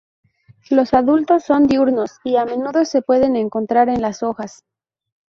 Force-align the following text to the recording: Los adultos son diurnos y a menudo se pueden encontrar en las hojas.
Los 0.71 0.95
adultos 0.95 1.43
son 1.43 1.67
diurnos 1.67 2.17
y 2.23 2.35
a 2.37 2.43
menudo 2.45 2.85
se 2.85 3.03
pueden 3.03 3.35
encontrar 3.35 3.87
en 3.87 4.01
las 4.01 4.23
hojas. 4.23 4.63